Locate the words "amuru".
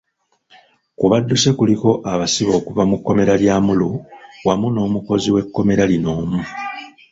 3.59-3.89